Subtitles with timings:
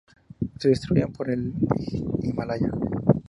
[0.57, 1.53] Se distribuyen por el
[2.23, 2.71] Himalaya.